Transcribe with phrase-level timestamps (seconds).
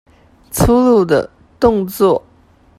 [0.49, 1.29] 粗魯的
[1.59, 2.23] 動作